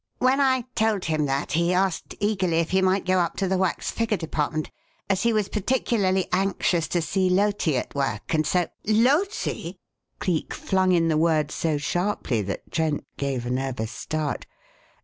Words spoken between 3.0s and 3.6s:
go up to the